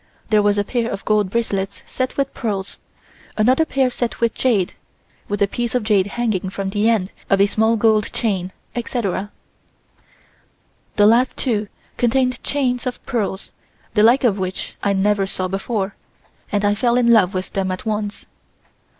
There 0.31 0.41
was 0.41 0.57
a 0.57 0.63
pair 0.63 0.89
of 0.89 1.05
gold 1.05 1.29
bracelets 1.29 1.83
set 1.85 2.17
with 2.17 2.33
pearls, 2.33 2.79
another 3.37 3.65
pair 3.65 3.91
set 3.91 4.19
with 4.19 4.33
jade, 4.33 4.73
with 5.27 5.43
a 5.43 5.47
piece 5.47 5.75
of 5.75 5.83
jade 5.83 6.07
hanging 6.07 6.49
from 6.49 6.71
the 6.71 6.89
end 6.89 7.11
of 7.29 7.39
a 7.39 7.45
small 7.45 7.77
gold 7.77 8.11
chain, 8.11 8.51
etc. 8.75 9.31
The 10.95 11.05
last 11.05 11.37
two 11.37 11.67
contained 11.97 12.41
chains 12.41 12.87
of 12.87 13.05
pearls, 13.05 13.53
the 13.93 14.01
like 14.01 14.23
of 14.23 14.39
which 14.39 14.75
I 14.81 14.93
never 14.93 15.27
saw 15.27 15.47
before, 15.47 15.93
and 16.51 16.65
I 16.65 16.73
fell 16.73 16.97
in 16.97 17.11
love 17.11 17.35
with 17.35 17.53
them 17.53 17.69
at 17.69 17.85
once. 17.85 18.25